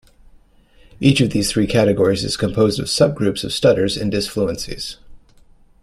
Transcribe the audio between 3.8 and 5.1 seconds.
and dysfluencies.